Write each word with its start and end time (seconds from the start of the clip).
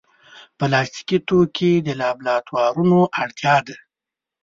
پلاستيکي 0.57 1.17
توکي 1.27 1.73
د 1.85 1.87
لابراتوارونو 1.99 2.99
اړتیا 3.21 3.55
ده. 3.67 3.77